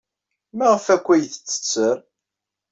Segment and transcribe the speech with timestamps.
[0.57, 1.97] Maɣef akk ay d-tetter?